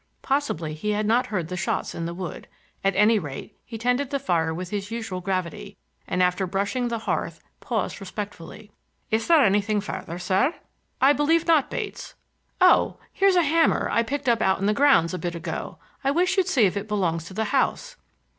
[0.23, 2.47] Possibly he had not heard the shots in the wood;
[2.83, 5.77] at any rate, he tended the fire with his usual gravity,
[6.07, 8.71] and after brushing the hearth paused respectfully.
[9.11, 10.55] "Is there anything further, sir?"
[10.99, 12.15] "I believe not, Bates.
[12.59, 12.97] Oh!
[13.13, 15.77] here's a hammer I picked up out in the grounds a bit ago.
[16.03, 17.95] I wish you'd see if it belongs to the house."